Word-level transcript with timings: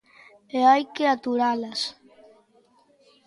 E 0.57 0.59
hai 0.69 0.83
que 0.95 1.05
aturalas. 1.07 1.79